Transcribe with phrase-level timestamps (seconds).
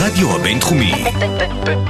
[0.00, 0.92] הרדיו הבינתחומי.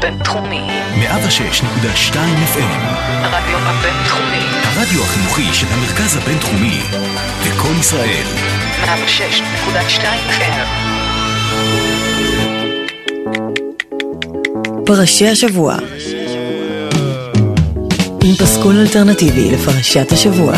[0.01, 0.61] בינתחומי.
[0.95, 2.15] 106.2
[2.55, 2.79] FM.
[3.09, 4.45] הרדיו הבינתחומי.
[4.63, 6.81] הרדיו החינוכי של המרכז הבינתחומי.
[7.49, 8.25] לקום ישראל.
[8.85, 10.69] 106.2 FM.
[14.87, 15.77] פרשי השבוע
[18.25, 20.53] עם פסקול אלטרנטיבי לפרשת השבוע.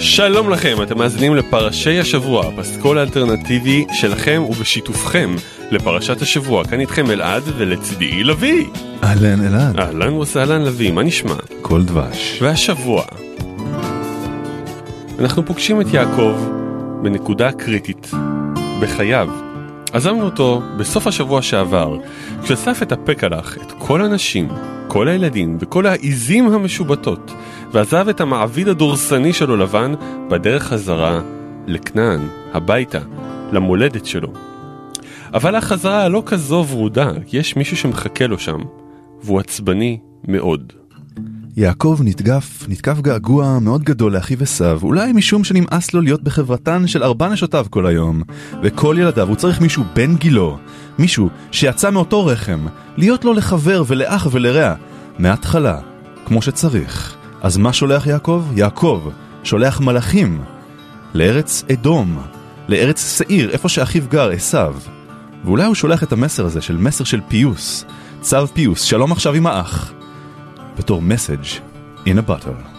[0.00, 5.36] שלום לכם, אתם מאזינים לפרשי השבוע, הפסקול האלטרנטיבי שלכם ובשיתופכם
[5.74, 6.64] לפרשת השבוע.
[6.64, 8.66] כאן איתכם אלעד ולצידי לביא.
[9.04, 11.34] אהלן אלעד, אהלן וסהלן לביא, מה נשמע?
[11.62, 12.38] כל דבש.
[12.42, 13.04] והשבוע
[15.18, 16.34] אנחנו פוגשים את יעקב
[17.02, 18.10] בנקודה קריטית
[18.80, 19.28] בחייו.
[19.92, 21.98] עזבנו אותו בסוף השבוע שעבר,
[22.42, 24.48] כשאסף את הפקלח, את כל הנשים,
[24.88, 27.32] כל הילדים וכל העיזים המשובטות,
[27.72, 29.94] ועזב את המעביד הדורסני שלו לבן
[30.30, 31.20] בדרך חזרה
[31.66, 32.20] לכנען,
[32.52, 33.00] הביתה,
[33.52, 34.53] למולדת שלו.
[35.34, 38.58] אבל החזרה הלא כזו ורודה, יש מישהו שמחכה לו שם,
[39.22, 40.72] והוא עצבני מאוד.
[41.56, 47.02] יעקב נתגף, נתקף געגוע מאוד גדול לאחיו עשיו, אולי משום שנמאס לו להיות בחברתן של
[47.02, 48.22] ארבע נשותיו כל היום.
[48.62, 50.58] וכל ילדיו הוא צריך מישהו בן גילו,
[50.98, 54.74] מישהו שיצא מאותו רחם, להיות לו לחבר ולאח ולרע,
[55.18, 55.78] מההתחלה,
[56.26, 57.16] כמו שצריך.
[57.42, 58.44] אז מה שולח יעקב?
[58.56, 59.08] יעקב
[59.44, 60.42] שולח מלאכים
[61.14, 62.18] לארץ אדום,
[62.68, 64.74] לארץ שעיר, איפה שאחיו גר, עשיו.
[65.44, 67.84] ואולי הוא שולח את המסר הזה של מסר של פיוס,
[68.20, 69.92] צו פיוס, שלום עכשיו עם האח.
[70.78, 71.44] בתור מסאג'
[72.06, 72.73] in a bottle.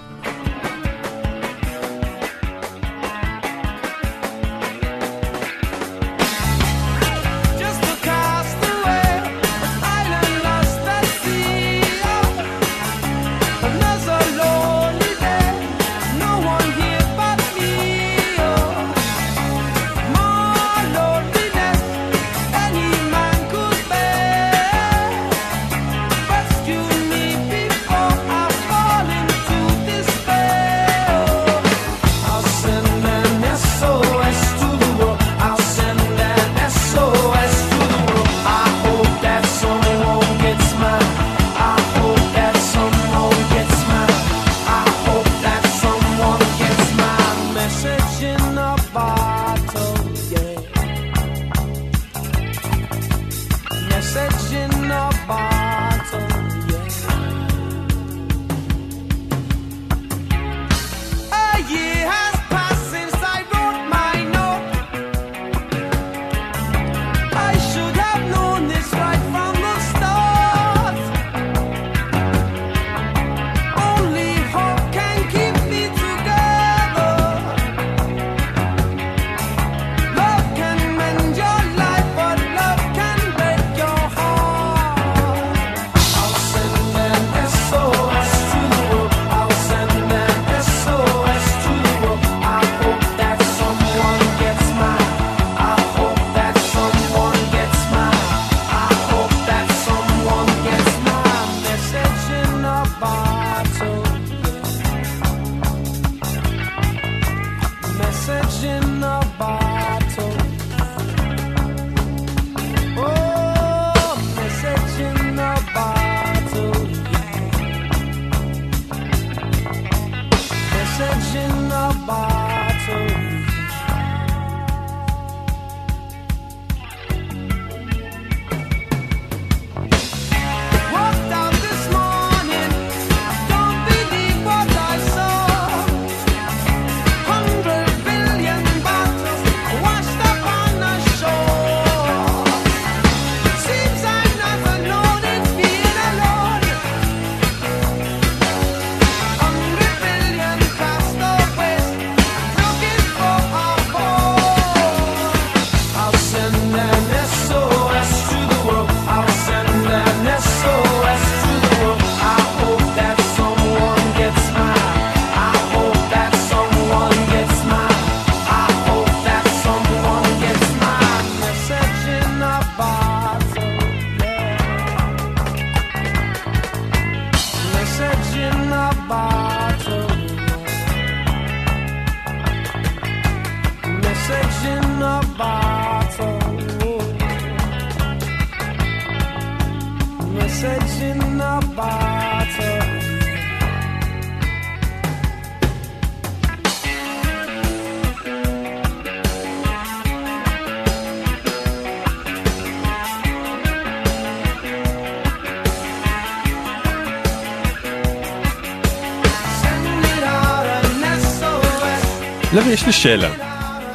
[212.76, 213.30] יש לי שאלה.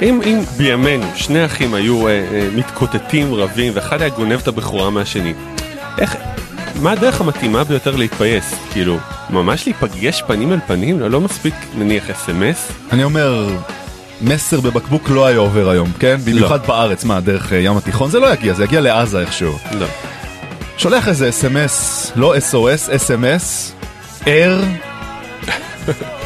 [0.02, 4.90] אם, אם בימינו שני אחים היו אה, אה, מתקוטטים, רבים, ואחד היה גונב את הבכורה
[4.90, 5.34] מהשני,
[5.98, 6.16] איך,
[6.82, 8.54] מה הדרך המתאימה ביותר להתפייס?
[8.72, 8.98] כאילו,
[9.30, 11.00] ממש להיפגש פנים אל פנים?
[11.00, 12.72] לא, לא מספיק נניח אס.אם.אס?
[12.92, 13.48] אני אומר,
[14.20, 16.16] מסר בבקבוק לא היה עובר היום, כן?
[16.24, 18.10] במיוחד בארץ, מה, דרך אה, ים התיכון?
[18.10, 19.58] זה לא יגיע, זה יגיע לעזה איכשהו.
[19.78, 19.86] לא.
[20.76, 23.72] שולח איזה אס.אם.אס, לא SOS, אס.אם.אס,
[24.26, 24.60] ער,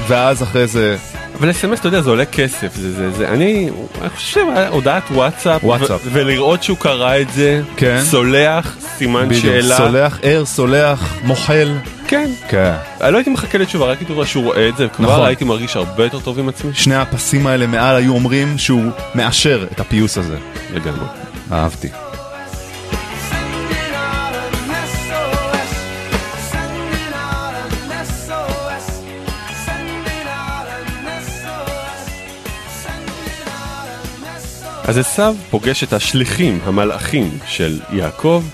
[0.09, 0.97] ואז אחרי זה,
[1.39, 3.71] אבל אס.אם.אס אתה יודע זה עולה כסף זה זה זה אני
[4.01, 4.41] אני חושב
[4.71, 6.01] הודעת וואטסאפ וואטסאפ.
[6.05, 8.01] ו- ולראות שהוא קרא את זה כן.
[8.05, 11.73] סולח סימן בדיוק, שאלה סולח, ער, סולח, מוחל.
[12.09, 12.73] כן כן.
[13.01, 15.27] אני לא הייתי מחכה לתשובה רק הייתי רואה שהוא רואה את זה כבר נכון.
[15.27, 19.67] הייתי מרגיש הרבה יותר טוב עם עצמי שני הפסים האלה מעל היו אומרים שהוא מאשר
[19.73, 20.37] את הפיוס הזה.
[20.75, 21.07] לגמרי.
[21.53, 21.89] אהבתי.
[34.85, 38.45] אז עשו פוגש את השליחים המלאכים של יעקב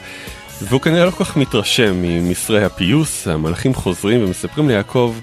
[0.63, 3.29] והוא כנראה לא כל כך מתרשם ממסרי הפיוס.
[3.29, 5.15] המלאכים חוזרים ומספרים ליעקב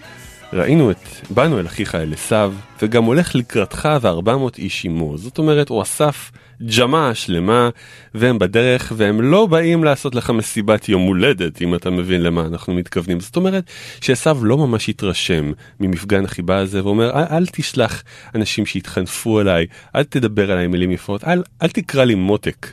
[0.54, 0.98] ראינו את,
[1.30, 2.52] באנו אל אחיך אל עשו
[2.82, 6.32] וגם הולך לקראתך וארבע מאות איש עמו זאת אומרת הוא אסף
[6.78, 7.70] ג'מה שלמה
[8.14, 12.74] והם בדרך והם לא באים לעשות לך מסיבת יום הולדת אם אתה מבין למה אנחנו
[12.74, 13.64] מתכוונים זאת אומרת
[14.02, 18.04] שעשו לא ממש התרשם ממפגן החיבה הזה ואומר אל, אל תשלח
[18.36, 19.66] אנשים שיתחנפו עליי
[19.96, 22.68] אל תדבר עליי מילים יפות אל, אל תקרא לי מותק.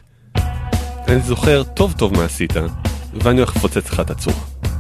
[1.08, 2.52] אני זוכר טוב טוב מה עשית
[3.14, 4.73] ואני הולך לפוצץ לך את הצורה.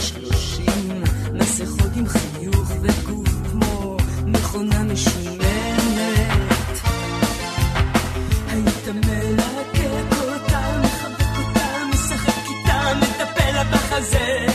[0.00, 1.02] שלושים
[1.34, 3.96] מסכות עם חיוך וגוף כמו
[4.26, 5.39] מכונה משומנת.
[8.92, 14.49] מלקק אותה, מחבק אותה, משחק איתה, מטפל בחזה.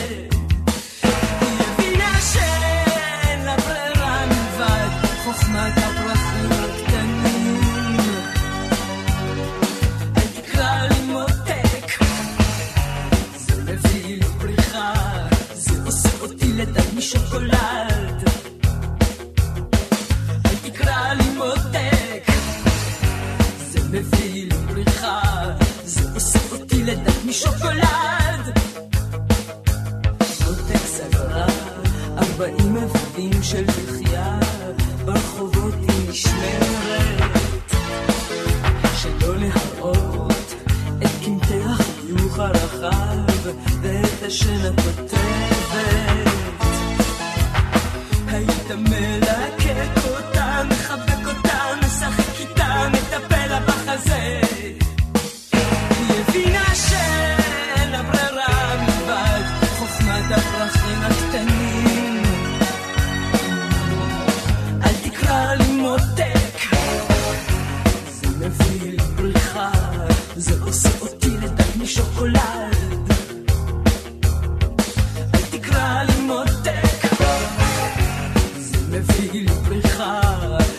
[78.96, 80.22] מביא לי פריחה,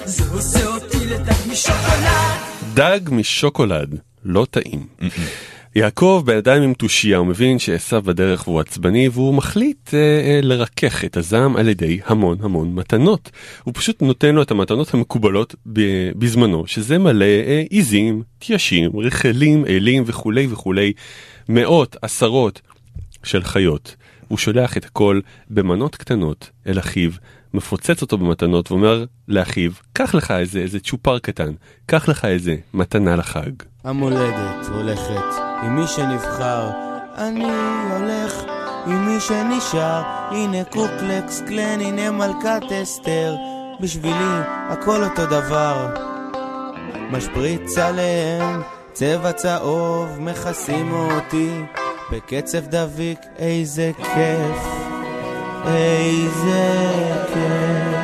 [0.04, 2.40] זה עושה אותי לדק משוקולד.
[2.74, 4.86] דג משוקולד, לא טעים.
[5.74, 11.04] יעקב בידיים עם תושייה, הוא מבין שעשו בדרך והוא עצבני והוא מחליט אה, אה, לרכך
[11.04, 13.30] את הזעם על ידי המון המון מתנות.
[13.64, 19.66] הוא פשוט נותן לו את המתנות המקובלות ב- בזמנו, שזה מלא אה, עיזים, תיישים, רחלים,
[19.66, 20.92] אלים וכולי וכולי,
[21.48, 22.60] מאות, עשרות
[23.22, 23.96] של חיות.
[24.28, 25.20] הוא שולח את הכל
[25.50, 27.10] במנות קטנות אל אחיו,
[27.56, 31.52] מפוצץ אותו במתנות ואומר לאחיו, קח לך איזה, איזה צ'ופר קטן,
[31.86, 33.50] קח לך איזה מתנה לחג.
[33.84, 35.24] המולדת הולכת
[35.62, 36.70] עם מי שנבחר,
[37.16, 37.50] אני
[37.90, 38.42] הולך
[38.86, 40.02] עם מי שנשאר.
[40.30, 43.34] הנה קוקלקס קלן, הנה מלכת אסתר,
[43.80, 45.94] בשבילי הכל אותו דבר.
[47.10, 51.50] משפריץ עליהם צבע צהוב, מכסים אותי
[52.12, 54.95] בקצב דביק, איזה כיף,
[55.66, 56.90] איזה
[57.32, 57.95] כיף.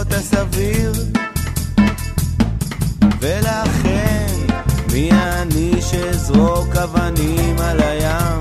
[0.00, 0.92] בגבולות הסביר.
[3.20, 4.26] ולכן,
[4.92, 8.39] מי אני שאזרוק אבנים על הים?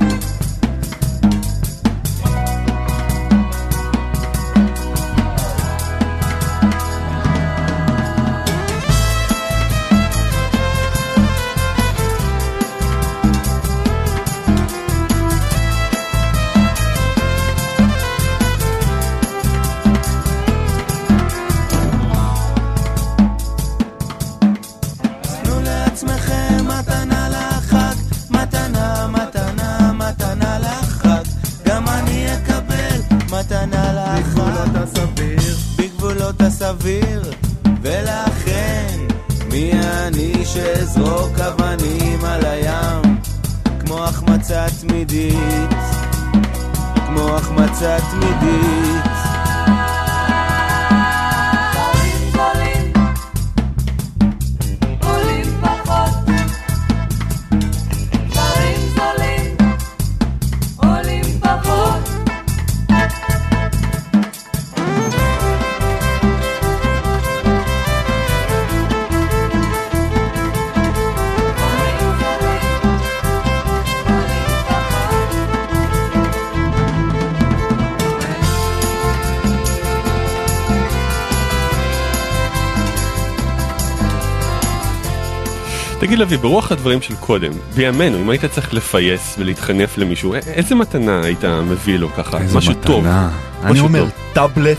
[86.19, 91.45] לוי, ברוח הדברים של קודם, בימינו, אם היית צריך לפייס ולהתחנף למישהו, איזה מתנה היית
[91.45, 92.37] מביא לו ככה?
[92.37, 92.99] איזה משהו טוב.
[92.99, 93.29] מתנה.
[93.63, 94.09] אני משהו אומר, טוב.
[94.33, 94.77] טאבלט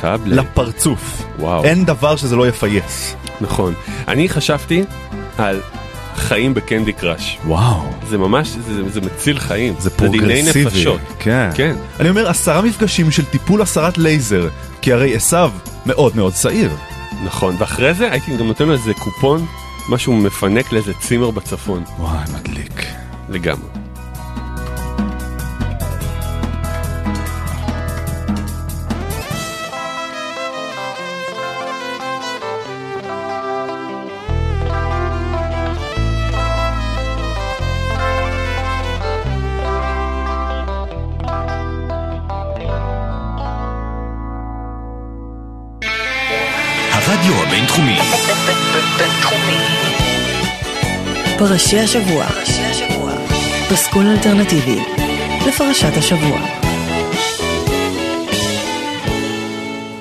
[0.00, 0.36] טאבלט.
[0.38, 1.22] לפרצוף.
[1.38, 1.64] וואו.
[1.64, 3.16] אין דבר שזה לא יפייס.
[3.40, 3.74] נכון.
[4.08, 4.84] אני חשבתי
[5.38, 5.60] על
[6.16, 7.38] חיים ב Candy Crush.
[7.46, 7.82] וואו.
[8.08, 9.74] זה ממש, זה, זה מציל חיים.
[9.78, 10.64] זה דיני פרוגרסיבי.
[10.64, 11.00] נפשות.
[11.18, 11.50] כן.
[11.54, 11.76] כן.
[12.00, 14.48] אני אומר עשרה מפגשים של טיפול הסרת לייזר,
[14.80, 15.50] כי הרי עשיו
[15.86, 16.70] מאוד מאוד שעיר.
[17.24, 17.56] נכון.
[17.58, 19.46] ואחרי זה הייתי גם נותן לו איזה קופון,
[19.88, 21.82] משהו מפנק לאיזה צימר בצפון.
[21.98, 22.86] וואי, מדליק.
[23.28, 23.68] לגמרי.
[46.92, 47.98] הרדיו הבינתחומי,
[51.38, 52.26] פרשי השבוע.
[53.70, 54.78] פסקול אלטרנטיבי
[55.48, 56.40] לפרשת השבוע.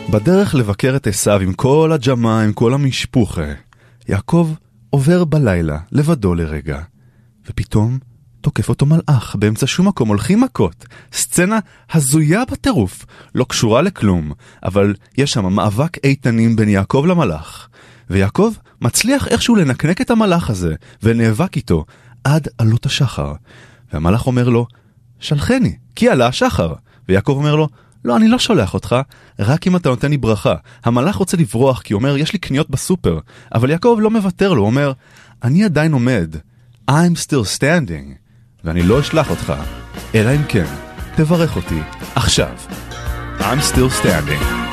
[0.09, 3.51] בדרך לבקר את עשיו עם כל הג'מה, עם כל המשפוחה,
[4.09, 4.53] יעקב
[4.89, 6.81] עובר בלילה, לבדו לרגע,
[7.49, 7.99] ופתאום
[8.41, 10.85] תוקף אותו מלאך באמצע שום מקום, הולכים מכות.
[11.13, 11.59] סצנה
[11.93, 14.31] הזויה בטירוף, לא קשורה לכלום,
[14.63, 17.69] אבל יש שם מאבק איתנים בין יעקב למלאך.
[18.09, 21.85] ויעקב מצליח איכשהו לנקנק את המלאך הזה, ונאבק איתו
[22.23, 23.33] עד עלות השחר.
[23.93, 24.67] והמלאך אומר לו,
[25.19, 26.73] שלחני, כי עלה השחר.
[27.09, 27.67] ויעקב אומר לו,
[28.05, 28.95] לא, אני לא שולח אותך,
[29.39, 30.55] רק אם אתה נותן לי ברכה.
[30.83, 33.19] המלאך רוצה לברוח כי הוא אומר, יש לי קניות בסופר.
[33.55, 34.91] אבל יעקב לא מוותר לו, הוא אומר,
[35.43, 36.35] אני עדיין עומד.
[36.91, 38.23] I'm still standing.
[38.63, 39.53] ואני לא אשלח אותך,
[40.15, 40.65] אלא אם כן,
[41.15, 41.79] תברך אותי
[42.15, 42.55] עכשיו.
[43.39, 44.72] I'm still standing.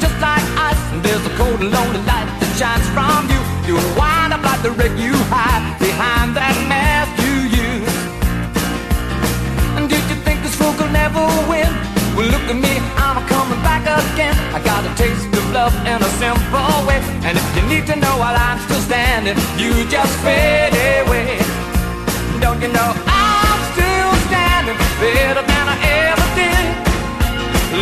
[0.00, 0.80] just like ice.
[1.04, 3.40] There's a cold and lonely light that shines from you.
[3.68, 7.96] You'll wind up like the wreck you hide behind that mask you use.
[9.76, 11.68] And did you think this fool could never win?
[12.16, 14.34] Well, look at me, I'm coming back again.
[14.56, 16.98] I got a taste of love in a simple way.
[17.28, 21.36] And if you need to know while I'm still standing, you just fade away.
[22.40, 25.76] Don't you know I'm still standing better than I
[26.08, 26.64] ever did?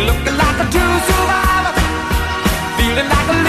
[0.03, 1.48] Looking like a true survivor
[2.89, 3.48] feeling like a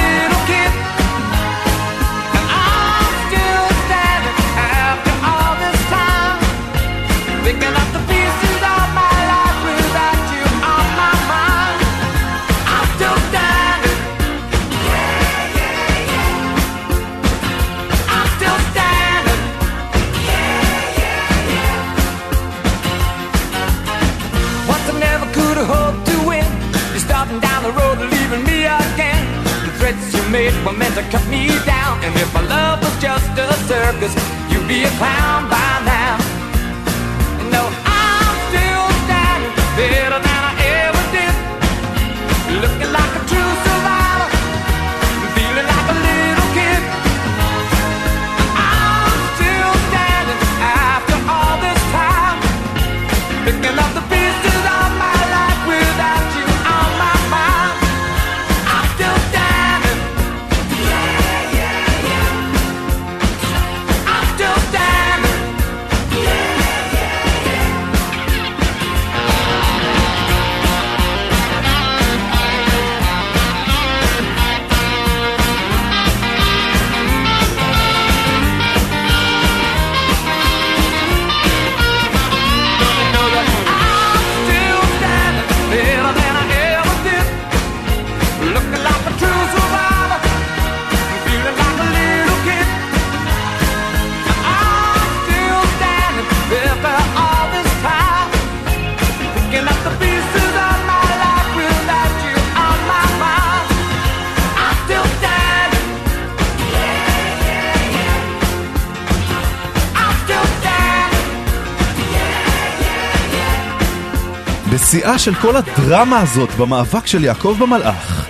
[115.20, 118.28] של כל הדרמה הזאת במאבק של יעקב במלאך.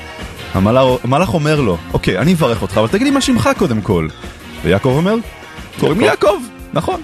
[0.54, 4.08] המלאך, המלאך אומר לו, אוקיי, אני אברך אותך, אבל תגיד לי מה שמך קודם כל.
[4.62, 5.14] ויעקב אומר,
[5.80, 6.36] קוראים לי יעקב,
[6.72, 7.00] נכון.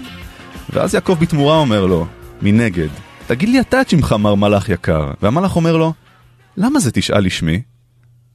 [0.71, 2.07] ואז יעקב בתמורה אומר לו,
[2.43, 2.89] מנגד,
[3.27, 5.11] תגיד לי אתה את שמך מר מלאך יקר.
[5.23, 5.93] והמלאך אומר לו,
[6.57, 7.63] למה זה תשאל לשמי?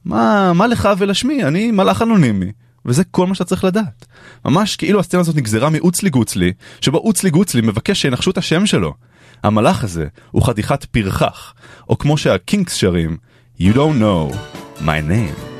[0.04, 1.44] מה, מה לך ולשמי?
[1.44, 2.52] אני מלאך אנונימי.
[2.86, 4.06] וזה כל מה שאתה צריך לדעת.
[4.44, 8.94] ממש כאילו הסצנה הזאת נגזרה מאוצלי גוצלי, שבו אוצלי גוצלי מבקש שינחשו את השם שלו.
[9.42, 11.54] המלאך הזה הוא חתיכת פרחח,
[11.88, 13.16] או כמו שהקינקס שרים,
[13.60, 14.34] You don't know
[14.80, 15.51] my name.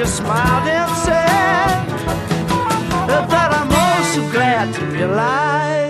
[0.00, 1.86] just smiled and said
[3.28, 5.89] that I'm also glad to be alive.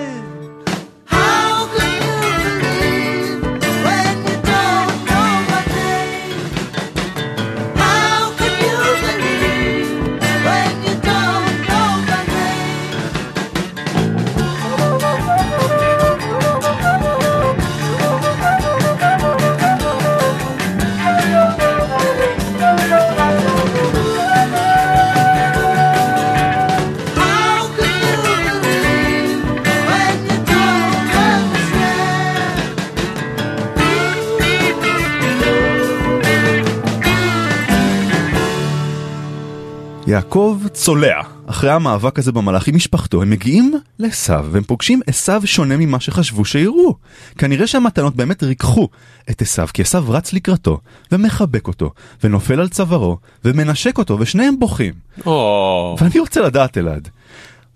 [40.10, 41.20] יעקב צולע.
[41.46, 46.44] אחרי המאבק הזה במלאך עם משפחתו, הם מגיעים לעשו, והם פוגשים עשו שונה ממה שחשבו
[46.44, 46.94] שיראו.
[47.38, 48.88] כנראה שהמתנות באמת ריככו
[49.30, 50.78] את עשו, כי עשו רץ לקראתו,
[51.12, 51.90] ומחבק אותו,
[52.24, 54.94] ונופל על צווארו, ומנשק אותו, ושניהם בוכים.
[55.26, 57.08] או, ואני רוצה לדעת, אלעד,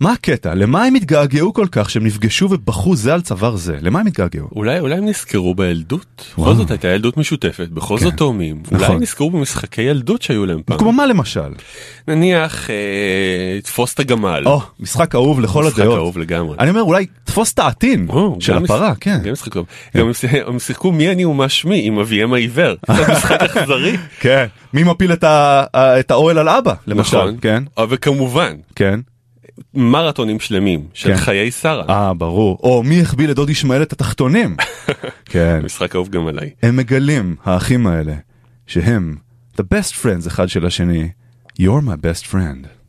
[0.00, 0.54] מה הקטע?
[0.54, 3.76] למה הם התגעגעו כל כך שהם נפגשו ובכו זה על צוואר זה?
[3.80, 4.48] למה הם התגעגעו?
[4.56, 6.24] אולי אולי הם נזכרו בילדות?
[6.38, 6.50] וואו.
[6.50, 8.04] בכל זאת הייתה ילדות משותפת, בכל כן.
[8.04, 8.62] זאת תאומים.
[8.70, 8.96] אולי נכון.
[8.96, 10.78] הם נזכרו במשחקי ילדות שהיו להם פעם.
[10.78, 11.48] כמו מה למשל?
[12.08, 12.74] נניח אה,
[13.62, 14.42] תפוס את הגמל.
[14.46, 15.96] או, משחק אהוב לכל משחק הדעות.
[15.98, 16.56] אהוב לגמרי.
[16.58, 18.08] אני אומר, אולי תפוס את העטין
[18.40, 19.18] של הפרה, מש- כן.
[19.24, 19.66] גם משחק טוב.
[19.96, 22.74] גם הם שיח- הם שיחקו מי אני ומה שמי עם אביהם העיוור.
[23.12, 23.96] משחק אכזרי.
[24.20, 24.46] כן.
[24.74, 25.12] מי מפיל
[25.74, 27.16] את האוהל על אבא, למשל.
[27.16, 27.36] נכון.
[27.40, 29.00] כן, אה, וכמובן, כן.
[29.74, 31.16] מרתונים שלמים של כן.
[31.16, 31.84] חיי שרה.
[31.88, 32.58] אה, ברור.
[32.62, 34.56] או מי החביא לדוד ישמעאל את התחתונים.
[35.24, 35.60] כן.
[35.64, 36.50] משחק אהוב גם עליי.
[36.62, 38.14] הם מגלים, האחים האלה,
[38.66, 39.16] שהם
[39.56, 41.08] the best friends אחד של השני.
[41.60, 42.83] You're my best friend.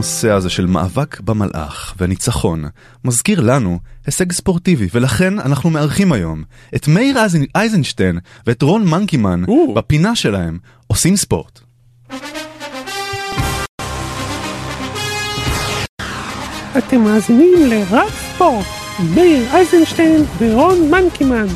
[0.00, 2.64] הנושא הזה של מאבק במלאך והניצחון
[3.04, 6.42] מזכיר לנו הישג ספורטיבי, ולכן אנחנו מארחים היום
[6.76, 7.16] את מאיר
[7.54, 9.74] אייזנשטיין ואת רון מנקימן או.
[9.74, 11.60] בפינה שלהם עושים ספורט.
[16.78, 18.66] אתם מאזינים לרב ספורט,
[19.14, 21.46] מאיר אייזנשטיין ורון מנקימן.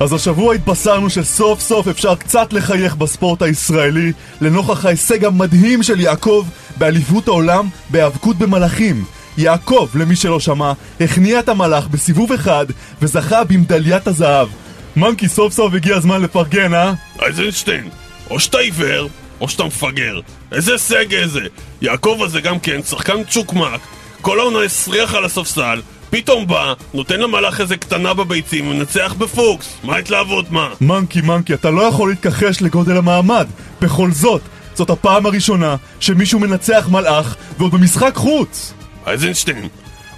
[0.00, 6.46] אז השבוע התבשרנו שסוף סוף אפשר קצת לחייך בספורט הישראלי לנוכח ההישג המדהים של יעקב
[6.80, 9.04] באליפות העולם בהיאבקות במלאכים.
[9.38, 12.66] יעקב, למי שלא שמע, הכניע את המלאך בסיבוב אחד
[13.02, 14.48] וזכה במדליית הזהב.
[14.96, 16.92] מנקי סוף סוף הגיע הזמן לפרגן, אה?
[17.22, 17.88] אייזנשטיין,
[18.30, 19.08] או שאתה עיוור,
[19.40, 20.20] או שאתה מפגר.
[20.52, 21.40] איזה הישג איזה.
[21.82, 23.80] יעקב הזה גם כן, שחקן צ'וקמק.
[24.20, 29.68] כל העונה הסריח על הספסל, פתאום בא, נותן למלאך איזה קטנה בביצים ומנצח בפוקס.
[29.84, 30.68] מה התלהבות מה?
[30.80, 33.46] מנקי, מנקי, אתה לא יכול להתכחש לגודל המעמד.
[33.80, 34.42] בכל זאת,
[34.80, 38.74] זאת הפעם הראשונה שמישהו מנצח מלאך ועוד במשחק חוץ.
[39.06, 39.68] אייזנשטיין,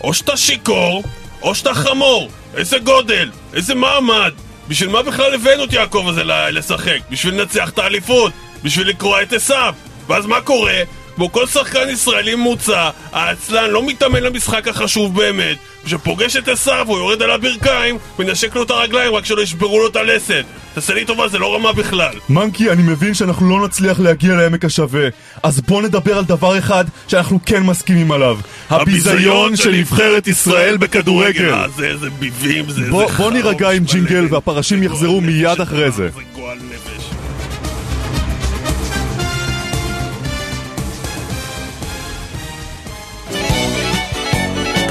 [0.05, 1.05] או שאתה שיכור,
[1.43, 2.31] או שאתה חמור.
[2.57, 4.33] איזה גודל, איזה מעמד.
[4.69, 6.99] בשביל מה בכלל הבאנו את יעקב הזה לשחק?
[7.11, 8.33] בשביל לנצח את האליפות?
[8.63, 9.75] בשביל לקרוע את עשיו.
[10.09, 10.83] ואז מה קורה?
[11.17, 15.57] כמו כל שחקן ישראלי ממוצע, העצלן לא מתאמן למשחק החשוב באמת.
[15.85, 19.87] כשפוגש את עשיו הוא יורד על הברכיים, מנשק לו את הרגליים רק שלא ישברו לו
[19.87, 20.45] את הלסת.
[20.75, 22.15] תעשה לי טובה, זה לא רמה בכלל.
[22.29, 25.09] מנקי, אני מבין שאנחנו לא נצליח להגיע לעמק השווה.
[25.43, 28.39] אז בוא נדבר על דבר אחד שאנחנו כן מסכימים עליו.
[28.71, 31.55] הביזיון של נבחרת ישראל בכדורגל.
[31.55, 33.85] אה, זה איזה ביבים, זה איזה בוא, בוא נירגע עם.
[33.85, 36.09] ג'ינגל והפרשים יחזרו מיד אחרי זה.
[36.09, 37.02] זה גועל נפש.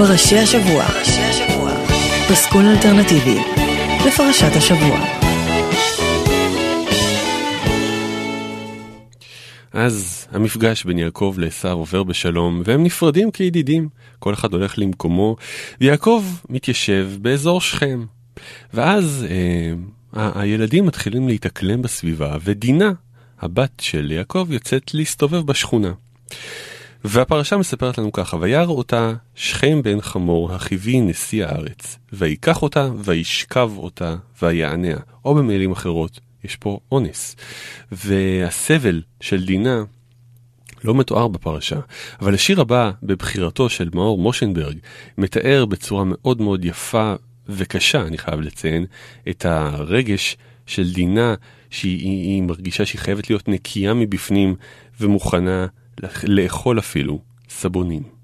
[0.08, 0.86] פרשי השבוע.
[2.30, 3.38] פסקול אלטרנטיבי
[4.08, 5.00] לפרשת השבוע.
[9.74, 13.90] אז המפגש בין יעקב לעשו עובר בשלום, והם נפרדים כידידים.
[14.20, 15.36] כל אחד הולך למקומו,
[15.82, 18.06] ויעקב מתיישב באזור שכם.
[18.74, 22.92] ואז אה, הילדים מתחילים להתאקלם בסביבה, ודינה,
[23.42, 25.92] הבת של יעקב, יוצאת להסתובב בשכונה.
[27.04, 33.72] והפרשה מספרת לנו ככה, וירא אותה שכם בן חמור, החיבי נשיא הארץ, ויקח אותה, וישכב
[33.78, 34.98] אותה, ויענע.
[35.26, 37.36] או במילים אחרות, יש פה אונס.
[37.92, 39.84] והסבל של דינה
[40.84, 41.80] לא מתואר בפרשה,
[42.22, 44.78] אבל השיר הבא, בבחירתו של מאור מושנברג,
[45.18, 47.14] מתאר בצורה מאוד מאוד יפה
[47.50, 48.86] וקשה, אני חייב לציין,
[49.30, 51.36] את הרגש של דינה,
[51.70, 54.56] שהיא היא, היא מרגישה שהיא חייבת להיות נקייה מבפנים
[55.00, 55.68] ומוכנה
[56.24, 58.21] לאכול אפילו סבונים.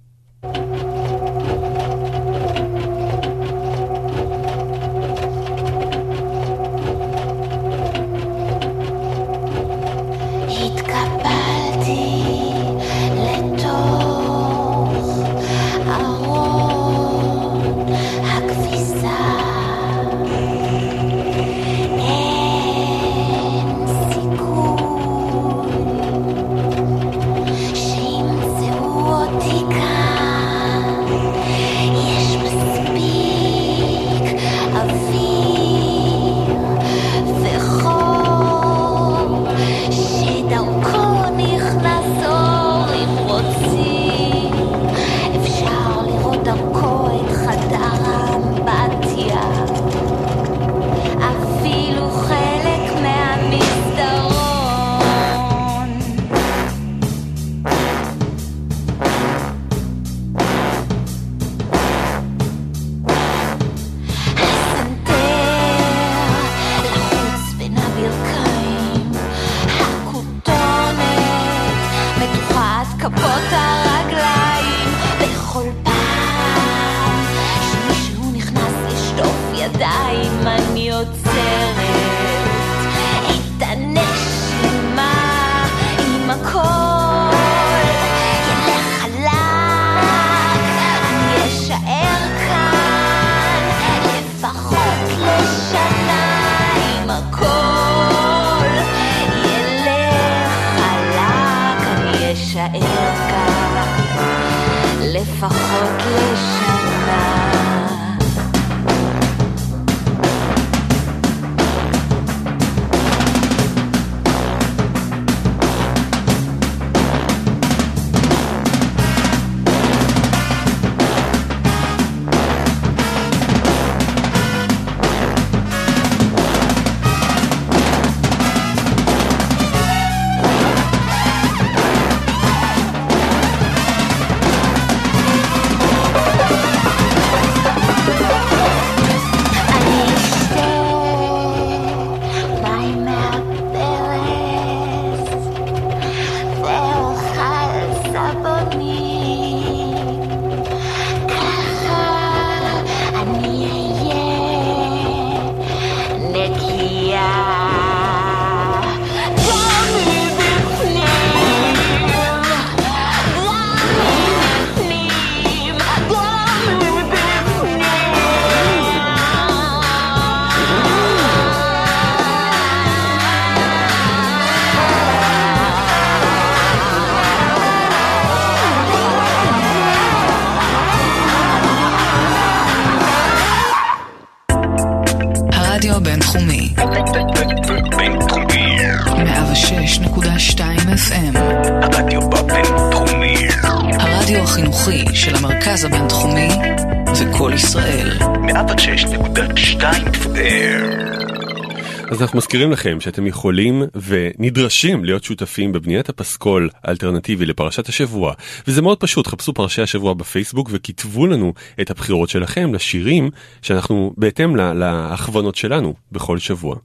[202.57, 208.33] מזכירים לכם שאתם יכולים ונדרשים להיות שותפים בבניית הפסקול האלטרנטיבי לפרשת השבוע
[208.67, 213.29] וזה מאוד פשוט חפשו פרשי השבוע בפייסבוק וכתבו לנו את הבחירות שלכם לשירים
[213.61, 216.75] שאנחנו בהתאם לה- להכוונות שלנו בכל שבוע.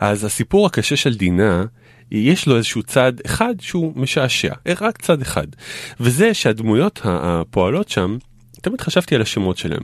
[0.00, 1.64] אז הסיפור הקשה של דינה
[2.10, 5.46] יש לו איזשהו צד אחד שהוא משעשע, רק צד אחד,
[6.00, 8.16] וזה שהדמויות הפועלות שם,
[8.62, 9.82] תמיד חשבתי על השמות שלהם.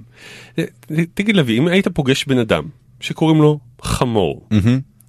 [1.14, 2.64] תגיד לוי, אם היית פוגש בן אדם
[3.00, 4.48] שקוראים לו חמור,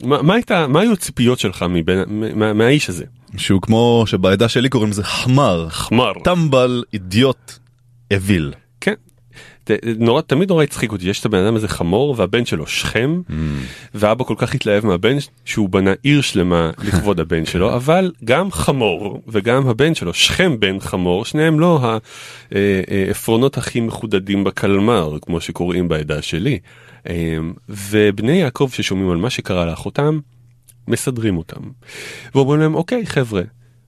[0.03, 1.99] מה, מה, הייתה, מה היו הציפיות שלך מבין,
[2.35, 3.05] מה, מהאיש הזה?
[3.37, 5.67] שהוא כמו שבעדה שלי קוראים לזה חמר.
[5.69, 6.11] חמר.
[6.23, 7.51] טמבל, אידיוט,
[8.13, 8.53] אוויל.
[8.81, 8.93] כן.
[9.63, 13.21] ת- נורא, תמיד נורא הצחיק אותי, יש את הבן אדם הזה חמור והבן שלו שכם,
[13.95, 19.21] ואבא כל כך התלהב מהבן שהוא בנה עיר שלמה לכבוד הבן שלו, אבל גם חמור
[19.27, 21.79] וגם הבן שלו, שכם בן חמור, שניהם לא
[22.51, 26.59] העפרונות הכי מחודדים בקלמר, כמו שקוראים בעדה שלי.
[27.09, 27.37] אה,
[27.69, 30.19] ובני יעקב ששומעים על מה שקרה לאחותם,
[30.87, 31.61] מסדרים אותם.
[32.35, 33.41] ואומרים להם, אוקיי חבר'ה,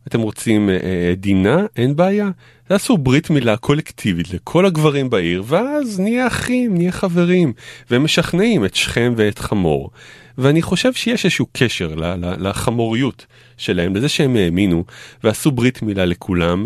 [0.08, 1.66] אתם רוצים אה, אה, דינה?
[1.76, 2.30] אין בעיה.
[2.68, 7.54] תעשו ברית מילה קולקטיבית לכל הגברים בעיר, ואז נהיה אחים, נהיה חברים.
[7.90, 9.92] והם משכנעים את שכם ואת חמור.
[10.38, 13.26] ואני חושב שיש איזשהו קשר לחמוריות
[13.58, 14.84] שלהם, לזה שהם האמינו
[15.24, 16.66] ועשו ברית מילה לכולם.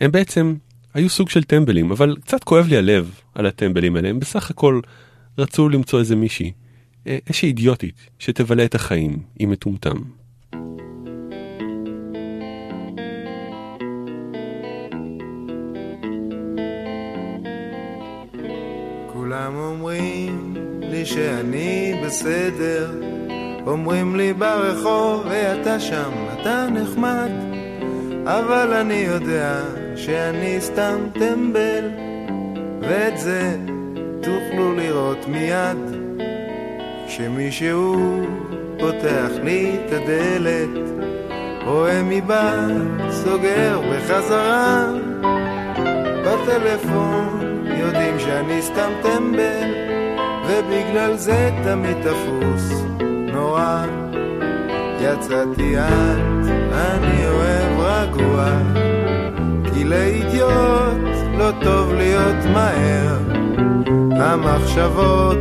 [0.00, 0.54] הם בעצם
[0.94, 4.08] היו סוג של טמבלים, אבל קצת כואב לי הלב על הטמבלים האלה.
[4.08, 4.80] הם בסך הכל
[5.40, 6.52] רצו למצוא איזה מישהי,
[7.06, 9.96] אה, איזושהי אידיוטית, שתבלה את החיים עם מטומטם.
[19.12, 23.00] כולם אומרים לי שאני בסדר,
[23.66, 27.30] אומרים לי ברחוב, ואתה שם, אתה נחמד,
[28.24, 29.62] אבל אני יודע
[29.96, 31.84] שאני סתם טמבל,
[32.80, 33.56] ואת זה
[34.22, 35.78] תוכלו לראות מיד,
[37.06, 37.96] כשמישהו
[38.78, 40.90] פותח לי את הדלת,
[41.66, 44.84] רואה מבעד, סוגר בחזרה,
[46.24, 49.70] בטלפון יודעים שאני סתם טמבל,
[50.46, 52.82] ובגלל זה תמיד תפוס
[53.32, 53.86] נורא.
[55.00, 58.52] יצאתי את, אני אוהב רגוע,
[59.74, 63.39] כי לאידיוט לא טוב להיות מהר.
[64.20, 65.38] המחשבות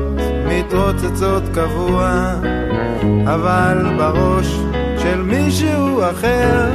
[0.47, 2.33] מתרוצצות קבוע,
[3.25, 4.59] אבל בראש
[4.97, 6.71] של מישהו אחר,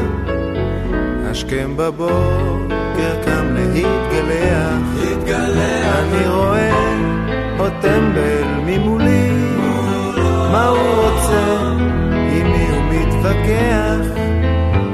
[1.31, 5.97] השכם בבוקר קם להתגלח, להתגלח.
[5.99, 6.95] אני רואה
[7.59, 9.31] עוד טמבל ממולי,
[10.53, 11.61] מה הוא רוצה,
[12.13, 14.21] עם מי הוא מתווכח,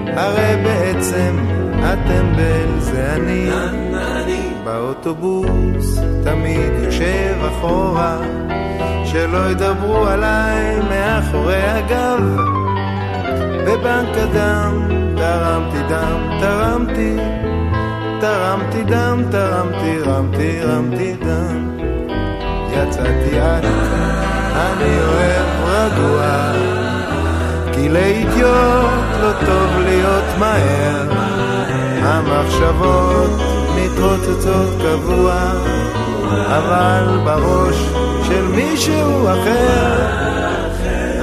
[0.07, 1.37] הרי בעצם
[1.83, 3.51] הטמבל זה אני,
[4.70, 8.18] באוטובוס תמיד יושב אחורה,
[9.04, 12.37] שלא ידברו עליי מאחורי הגב.
[13.66, 17.16] בבנק הדם תרמתי דם, תרמתי,
[18.20, 21.78] תרמתי דם, תרמתי, רמתי, רמתי דם.
[22.72, 23.64] יצאתי את,
[24.54, 26.52] אני אוהב רגוע,
[27.72, 31.11] כי לאידיוט לא טוב להיות מהר.
[32.02, 35.52] המחשבות מתרוצצות קבוע,
[36.46, 37.76] אבל בראש
[38.28, 40.06] של מישהו אחר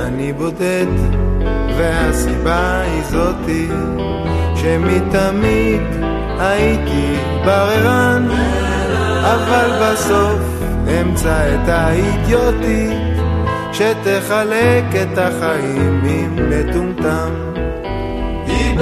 [0.07, 1.17] אני בודד.
[1.77, 3.67] והסיבה היא זאתי
[4.55, 5.81] שמתמיד
[6.39, 8.27] הייתי בררן
[9.21, 10.39] אבל בסוף
[11.01, 12.97] אמצא את האידיוטית
[13.73, 17.29] שתחלק את החיים עם מטומטם
[18.47, 18.77] היא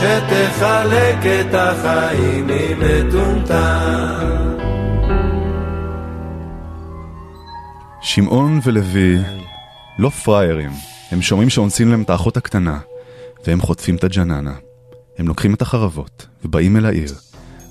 [0.00, 4.56] שתחלק את החיים עם מטומטם
[8.02, 9.18] שמעון ולוי
[9.98, 10.70] לא פראיירים,
[11.10, 12.78] הם שומעים שאונסים להם את האחות הקטנה,
[13.46, 14.54] והם חוטפים את הג'ננה.
[15.18, 17.14] הם לוקחים את החרבות, ובאים אל העיר,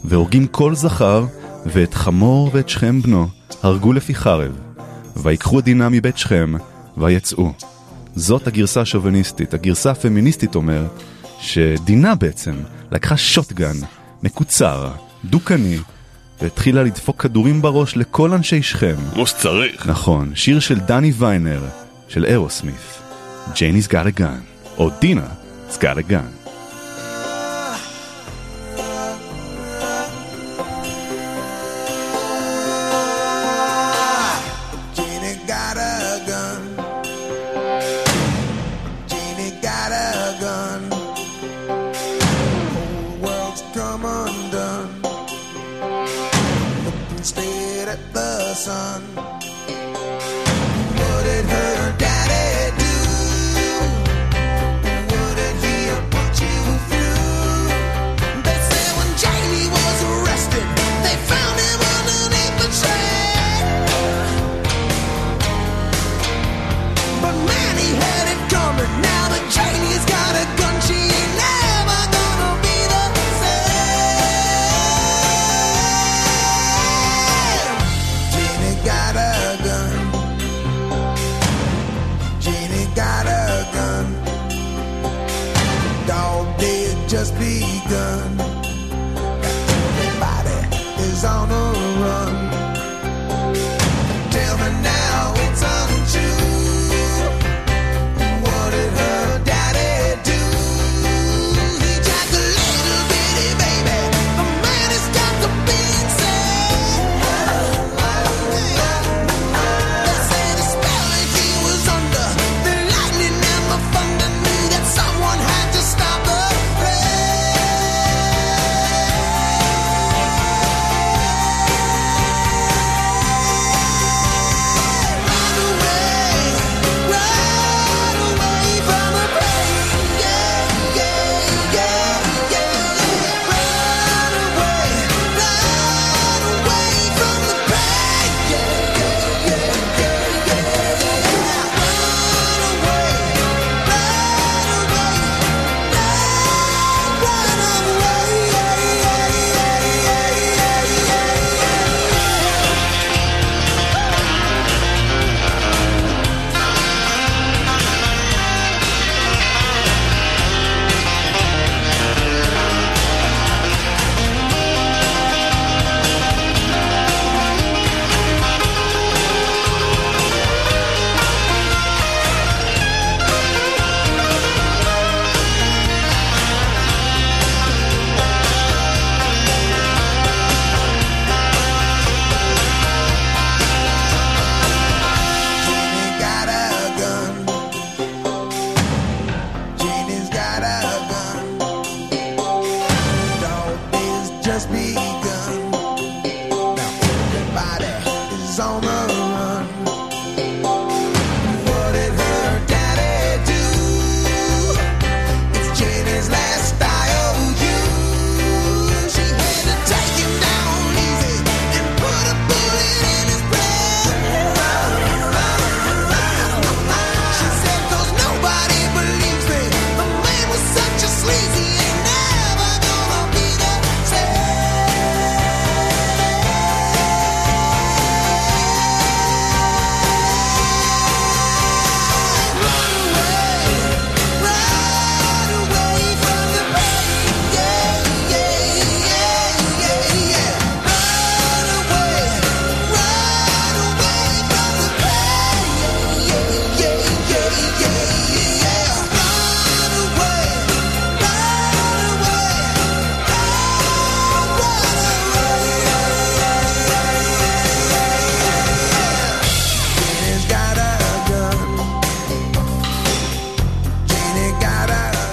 [0.05, 1.25] והורגים כל זכר,
[1.65, 3.27] ואת חמור ואת שכם בנו,
[3.63, 4.59] הרגו לפי חרב,
[5.17, 6.53] ויקחו דינה מבית שכם,
[6.97, 7.51] ויצאו.
[8.15, 9.53] זאת הגרסה השוביניסטית.
[9.53, 11.03] הגרסה הפמיניסטית אומרת
[11.41, 12.55] שדינה בעצם
[12.91, 13.75] לקחה שוטגן,
[14.23, 14.91] מקוצר,
[15.25, 15.77] דוכני,
[16.41, 18.95] והתחילה לדפוק כדורים בראש לכל אנשי שכם.
[19.13, 19.87] כמו שצריך.
[19.87, 21.61] נכון, שיר של דני ויינר,
[22.07, 22.99] של אירוסמית.
[23.53, 25.27] ג'ייני's got a gun, או דינה
[25.69, 26.38] has got a gun.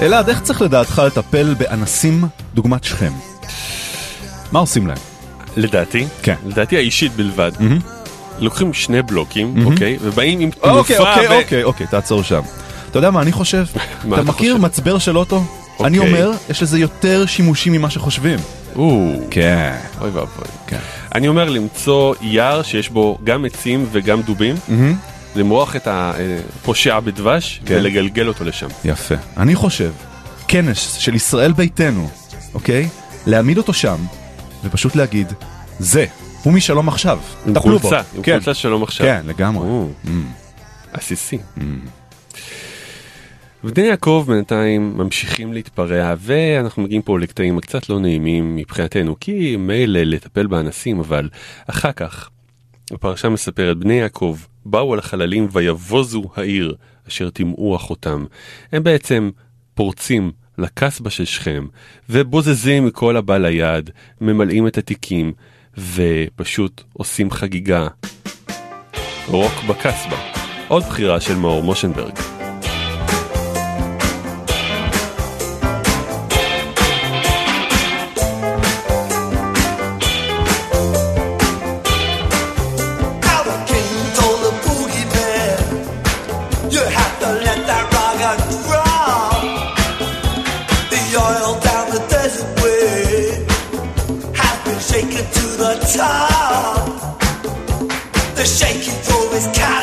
[0.07, 3.13] אלעד, איך צריך לדעתך לטפל באנסים דוגמת שכם?
[4.53, 4.97] מה עושים להם?
[5.57, 6.35] לדעתי, כן.
[6.47, 7.53] לדעתי האישית בלבד,
[8.39, 9.73] לוקחים שני בלוקים, מהמם.
[9.73, 12.41] אוקיי, ובאים עם אוקיי, תנופה אוקיי, ו- אוקיי, אוקיי, תעצור שם.
[12.91, 13.65] אתה יודע מה אני חושב?
[14.05, 14.65] מה אתה אתה מכיר חושב?
[14.65, 15.45] מצבר של אוטו?
[15.73, 15.87] אוקיי.
[15.87, 18.39] אני אומר, יש לזה יותר שימושים ממה שחושבים.
[18.77, 19.77] או, כן.
[20.01, 20.45] אוי ואבוי.
[20.67, 20.79] כן.
[21.15, 24.55] אני אומר למצוא יער שיש בו גם עצים וגם דובים,
[25.37, 27.75] למרוח את הפושע בדבש כן.
[27.75, 28.69] ולגלגל אותו לשם.
[28.85, 29.15] יפה.
[29.37, 29.93] אני חושב,
[30.49, 32.09] כנס של ישראל ביתנו,
[32.55, 32.89] אוקיי?
[33.27, 33.97] להעמיד אותו שם,
[34.65, 35.33] ופשוט להגיד,
[35.79, 36.07] זה,
[36.43, 37.19] הוא משלום עכשיו.
[37.55, 37.91] טפלו בו.
[37.95, 38.33] עם כן.
[38.33, 39.07] חולצה שלום עכשיו.
[39.07, 39.69] כן, לגמרי.
[40.05, 40.09] Mm.
[40.93, 41.39] עסיסי.
[43.65, 50.01] ובני יעקב בינתיים ממשיכים להתפרע ואנחנו מגיעים פה לקטעים קצת לא נעימים מבחינתנו כי מילא
[50.03, 51.29] לטפל באנסים אבל
[51.67, 52.31] אחר כך
[52.91, 56.75] הפרשה מספרת בני יעקב באו על החללים ויבוזו העיר
[57.09, 58.25] אשר טימאו אחותם.
[58.73, 59.31] הם בעצם
[59.75, 61.67] פורצים לקסבה של שכם
[62.11, 65.33] ובוזזים מכל הבא ליד, ממלאים את התיקים
[65.95, 67.89] ופשוט עושים חגיגה.
[69.29, 70.17] רוק בקסבה.
[70.69, 72.36] עוד בחירה של מאור מושנברג.
[95.95, 97.21] top.
[98.35, 99.76] The shaking through his cap.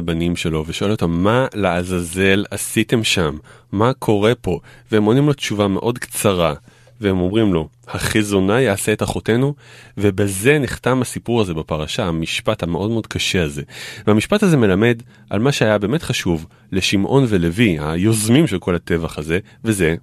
[0.00, 3.36] הבנים שלו ושואל אותם מה לעזאזל עשיתם שם?
[3.72, 4.60] מה קורה פה?
[4.92, 6.54] והם עונים לו תשובה מאוד קצרה
[7.00, 9.54] והם אומרים לו החזונה יעשה את אחותנו
[9.98, 13.62] ובזה נחתם הסיפור הזה בפרשה המשפט המאוד מאוד קשה הזה
[14.06, 19.38] והמשפט הזה מלמד על מה שהיה באמת חשוב לשמעון ולוי היוזמים של כל הטבח הזה
[19.64, 19.94] וזה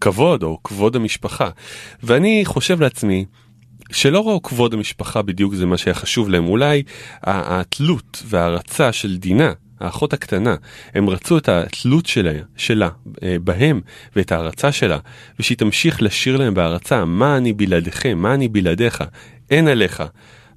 [0.00, 1.50] כבוד או כבוד המשפחה
[2.02, 3.24] ואני חושב לעצמי
[3.92, 6.82] שלא ראו כבוד המשפחה בדיוק זה מה שהיה חשוב להם, אולי
[7.22, 10.56] התלות וההערצה של דינה, האחות הקטנה,
[10.94, 12.88] הם רצו את התלות שלה, שלה
[13.22, 13.80] אה, בהם
[14.16, 14.98] ואת ההערצה שלה,
[15.40, 19.04] ושהיא תמשיך לשיר להם בהערצה, מה אני בלעדיכם, מה אני בלעדיך,
[19.50, 20.02] אין עליך.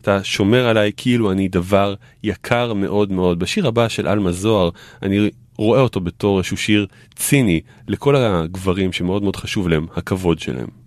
[0.02, 3.40] אתה שומר עליי כאילו אני דבר יקר מאוד מאוד.
[3.40, 4.70] בשיר הבא של עלמה זוהר,
[5.04, 10.85] אני רואה אותו בתור איזשהו שיר ציני לכל הגברים שמאוד מאוד חשוב להם, הכבוד שלהם.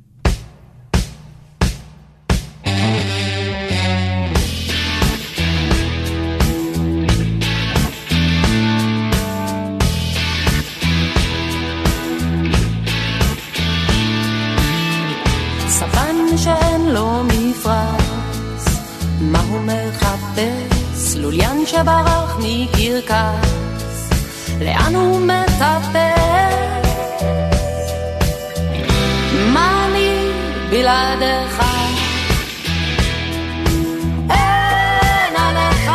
[21.71, 24.11] שברח מקרקס,
[24.61, 26.89] לאן הוא מטפס?
[29.53, 30.31] מה לי
[30.71, 31.63] בלעדיך?
[34.31, 35.91] אין עליך,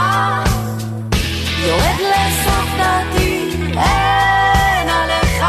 [1.67, 5.43] יורד לסוף דעתי, אין עליך.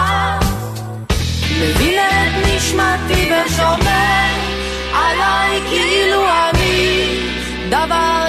[1.61, 4.35] מבין את נשמתי ושומר
[4.95, 7.18] עליי כאילו אני
[7.70, 8.24] דבר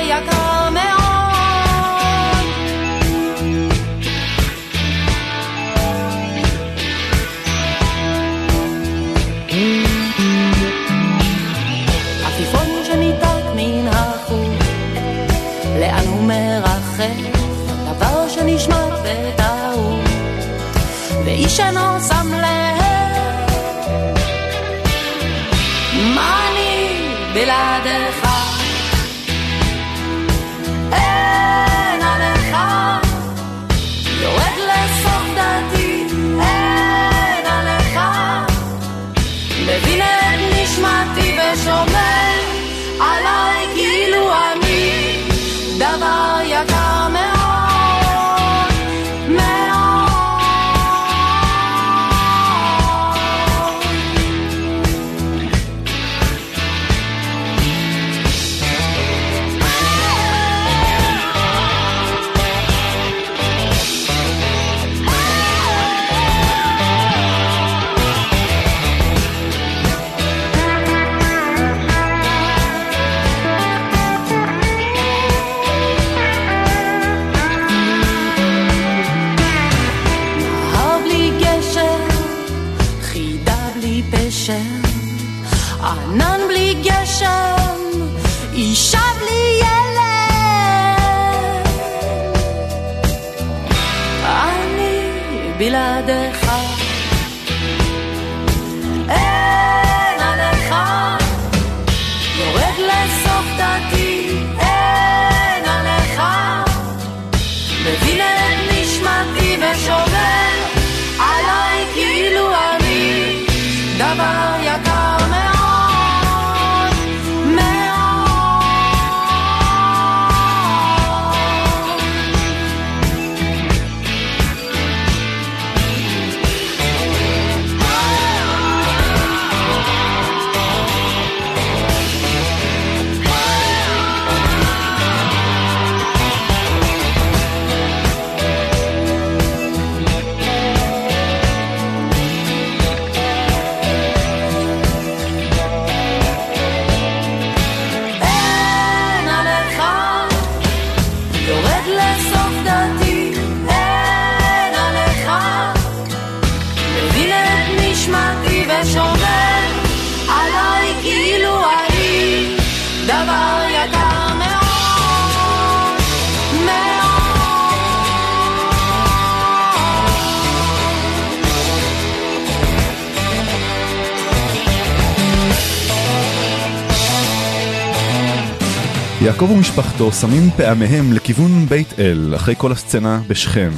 [179.25, 183.71] יעקב ומשפחתו שמים פעמיהם לכיוון בית אל אחרי כל הסצנה בשכם.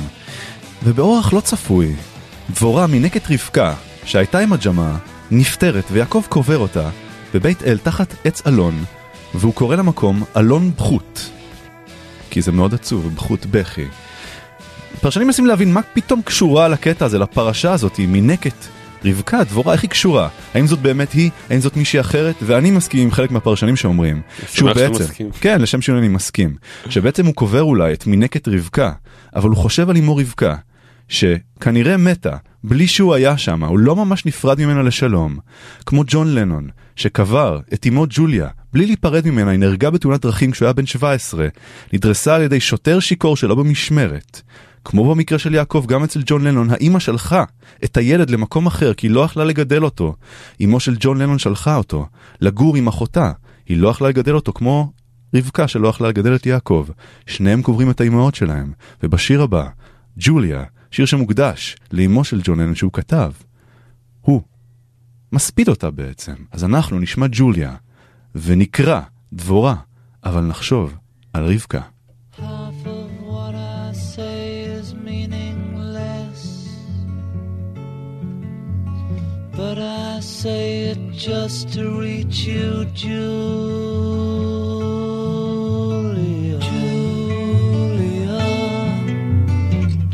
[0.83, 1.95] ובאורח לא צפוי,
[2.49, 3.73] דבורה מינקת רבקה,
[4.05, 4.97] שהייתה עם הג'מה,
[5.31, 6.89] נפטרת ויעקב קובר אותה
[7.33, 8.83] בבית אל תחת עץ אלון,
[9.35, 11.19] והוא קורא למקום אלון בחוט.
[12.29, 13.85] כי זה מאוד עצוב, בחוט בכי.
[15.01, 18.65] פרשנים מנסים להבין מה פתאום קשורה לקטע הזה, לפרשה הזאת, מינקת
[19.05, 20.29] רבקה, דבורה, איך היא קשורה?
[20.53, 21.29] האם זאת באמת היא?
[21.49, 22.35] האם זאת מישהי אחרת?
[22.41, 25.31] ואני מסכים עם חלק מהפרשנים שאומרים שהוא בעצם, מסכים.
[25.41, 26.55] כן, לשם שינוי אני מסכים,
[26.89, 28.91] שבעצם הוא קובר אולי את מינקת רבקה,
[29.35, 30.55] אבל הוא חושב על אמו רבקה,
[31.09, 35.37] שכנראה מתה, בלי שהוא היה שם, הוא לא ממש נפרד ממנה לשלום,
[35.85, 40.65] כמו ג'ון לנון, שקבר את אמו ג'וליה, בלי להיפרד ממנה, היא נהרגה בתאונת דרכים כשהוא
[40.65, 41.47] היה בן 17,
[41.93, 44.41] נדרסה על ידי שוטר שיכור שלא במשמרת.
[44.89, 47.43] כמו במקרה של יעקב, גם אצל ג'ון לנון, האימא שלחה
[47.83, 50.15] את הילד למקום אחר כי היא לא יכלה לגדל אותו.
[50.63, 52.05] אמו של ג'ון לנון שלחה אותו
[52.41, 53.31] לגור עם אחותה,
[53.65, 54.91] היא לא יכלה לגדל אותו כמו
[55.35, 56.88] רבקה שלא יכלה לגדל את יעקב.
[57.25, 58.71] שניהם קוברים את האימהות שלהם,
[59.03, 59.67] ובשיר הבא,
[60.17, 63.31] ג'וליה, שיר שמוקדש לאמו של ג'ון לנון שהוא כתב,
[64.21, 64.41] הוא
[65.31, 66.35] מספיד אותה בעצם.
[66.51, 67.75] אז אנחנו נשמע ג'וליה,
[68.35, 69.01] ונקרא
[69.33, 69.75] דבורה,
[70.23, 70.95] אבל נחשוב
[71.33, 71.81] על רבקה.
[80.47, 83.67] Say it just to reach you, Julia.
[86.69, 88.39] Julia.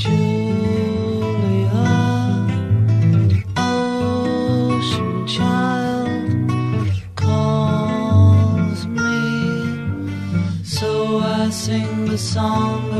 [0.04, 1.86] Julia.
[3.58, 9.20] Ocean child calls me.
[10.64, 12.93] So I sing the song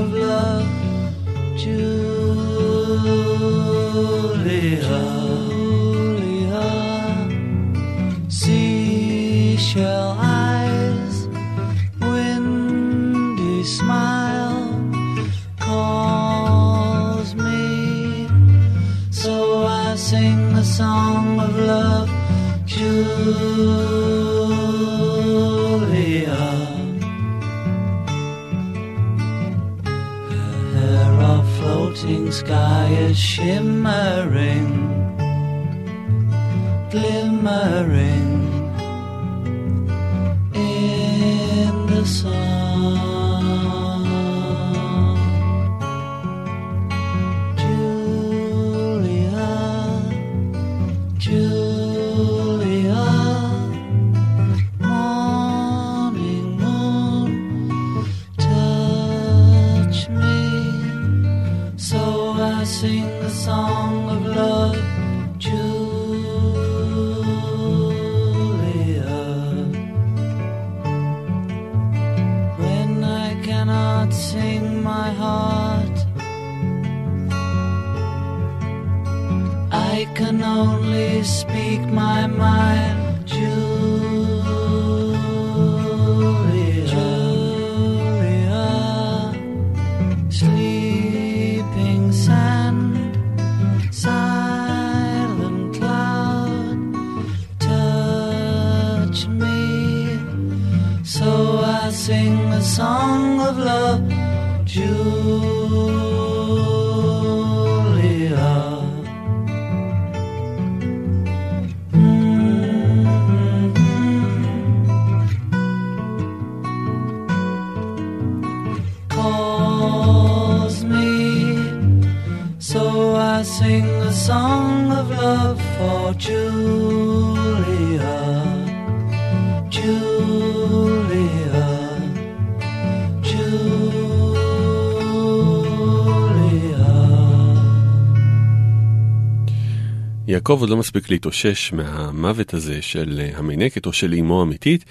[140.44, 144.86] יעקב עוד לא מספיק להתאושש מהמוות הזה של אה, המינקת או של אמו האמיתית,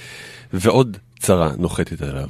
[0.52, 2.28] ועוד צרה נוחתת עליו.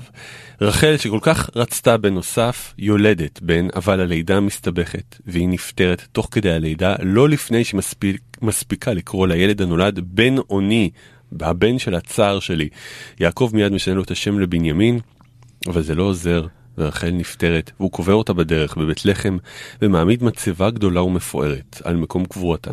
[0.60, 6.52] רחל שכל כך רצתה בן נוסף, יולדת בן, אבל הלידה מסתבכת, והיא נפטרת תוך כדי
[6.52, 10.90] הלידה, לא לפני שמספיקה מספיק, לקרוא לילד הנולד בן אוני,
[11.40, 12.68] הבן של הצער שלי.
[13.20, 15.00] יעקב מיד משנה לו את השם לבנימין,
[15.66, 16.46] אבל זה לא עוזר.
[16.78, 19.36] ורחל נפטרת, והוא קובר אותה בדרך בבית לחם,
[19.82, 22.70] ומעמיד מצבה גדולה ומפוארת על מקום קבורתה.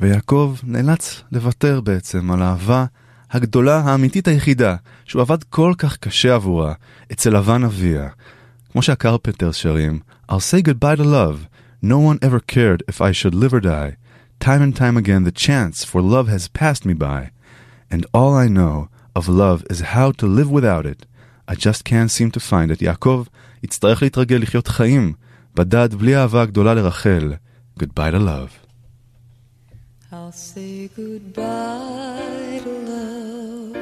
[0.00, 2.84] ויעקב נאלץ לוותר בעצם על האהבה
[3.30, 6.72] הגדולה האמיתית היחידה, שהוא עבד כל כך קשה עבורה,
[7.12, 8.08] אצל לבן אביה.
[8.72, 11.48] כמו שהקרפנטרס שרים, I'll say goodbye to love,
[11.84, 13.96] no one ever cared if I should live or die.
[14.44, 17.20] Time and time again the chance for love has passed me by,
[17.92, 18.88] and all I know
[19.18, 21.00] of love is how to live without it.
[21.52, 22.82] I just can't seem to find it.
[22.82, 23.24] יעקב
[23.62, 25.12] יצטרך להתרגל לחיות חיים
[25.54, 27.32] בדד בלי האהבה הגדולה לרחל.
[27.80, 28.69] Goodbye to love.
[30.12, 33.76] I'll say goodbye to love.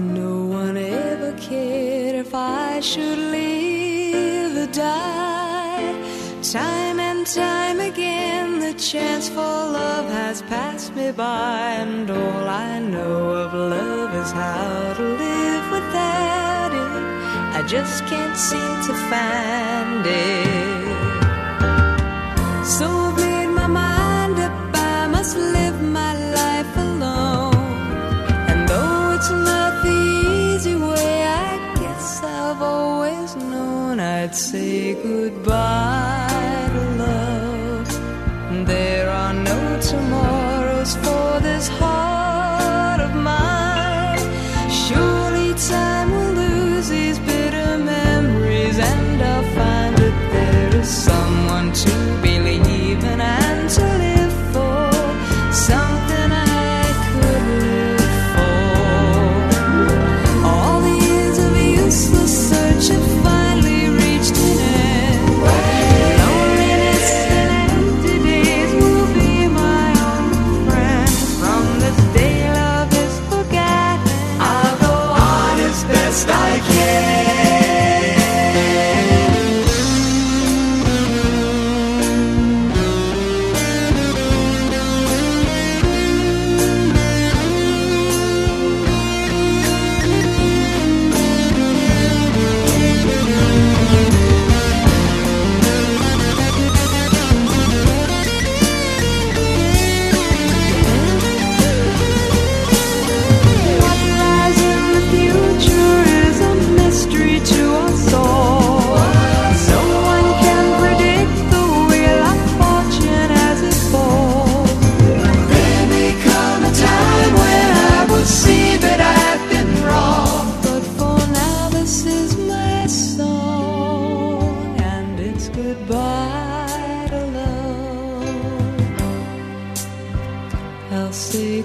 [0.00, 5.94] No one ever cared if I should live or die.
[6.42, 12.80] Time and time again, the chance for love has passed me by, and all I
[12.80, 17.02] know of love is how to live without it.
[17.56, 20.42] I just can't seem to find it.
[22.66, 23.12] So
[34.34, 36.11] say goodbye.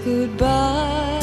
[0.08, 1.17] Goodbye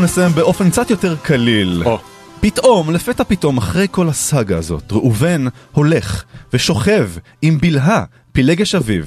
[0.00, 1.82] נסיים באופן קצת יותר קליל.
[2.40, 7.10] פתאום, לפתע פתאום, אחרי כל הסאגה הזאת, ראובן הולך ושוכב
[7.42, 9.04] עם בלהה, פילגש אביו.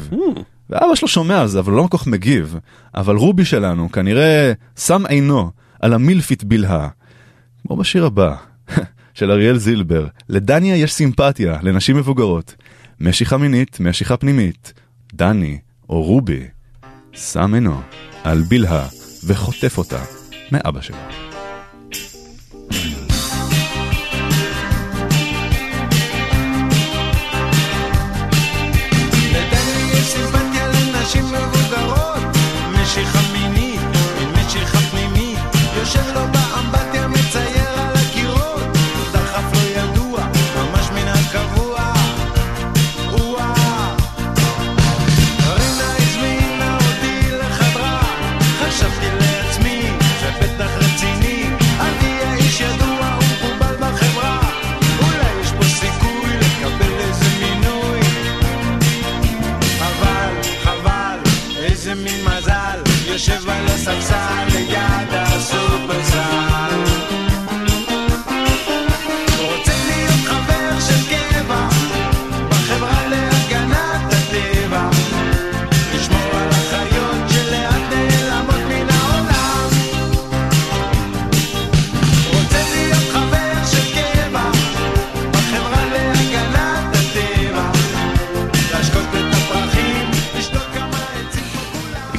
[0.70, 2.58] ואבא שלו שומע על זה, אבל לא כל כך מגיב.
[2.96, 6.88] אבל רובי שלנו כנראה שם עינו על המילפית בלהה.
[7.68, 8.36] כמו בשיר הבא,
[9.14, 12.56] של אריאל זילבר, לדניה יש סימפתיה לנשים מבוגרות.
[13.00, 14.74] משיכה מינית, משיכה פנימית.
[15.14, 16.44] דני, או רובי,
[17.14, 17.82] שם עינו
[18.24, 18.88] על בלהה
[19.26, 20.23] וחוטף אותה
[20.54, 20.98] מאבא שלו.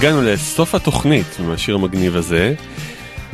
[0.05, 2.55] הגענו לסוף התוכנית עם השיר המגניב הזה,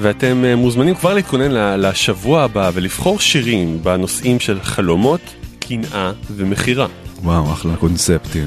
[0.01, 5.21] ואתם אה, מוזמנים כבר להתכונן לשבוע הבא ולבחור שירים בנושאים של חלומות,
[5.59, 6.87] קנאה ומכירה.
[7.23, 8.47] וואו, אחלה קונספטים.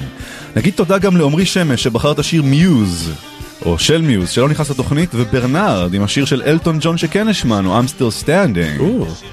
[0.55, 3.11] נגיד תודה גם לעמרי שמש שבחר את השיר מיוז,
[3.65, 7.85] או של מיוז, שלא נכנס לתוכנית, וברנרד עם השיר של אלטון ג'ון שכן השמענו, I'm
[7.87, 8.83] still standing.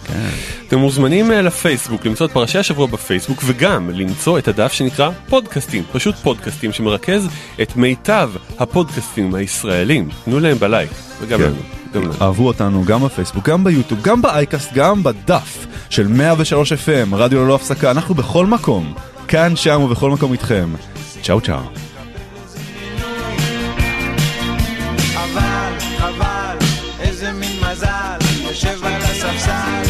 [0.05, 0.29] כן.
[0.69, 5.83] אתם מוזמנים אה, לפייסבוק למצוא את פרשי השבוע בפייסבוק וגם למצוא את הדף שנקרא פודקאסטים,
[5.93, 7.29] פשוט פודקאסטים שמרכז
[7.63, 10.09] את מיטב הפודקאסטים הישראלים.
[10.25, 11.45] תנו להם בלייק, וגם כן.
[11.45, 12.13] לנו.
[12.21, 17.55] אהבו אותנו גם בפייסבוק, גם ביוטיוב, גם באייקאסט, גם בדף של 103 FM, רדיו ללא
[17.55, 18.95] הפסקה, אנחנו בכל מקום,
[19.29, 20.69] כאן, שם ובכל מקום איתכם.
[21.23, 21.90] צ'או צ'או.
[28.51, 29.90] אבל, חבל, איזה מין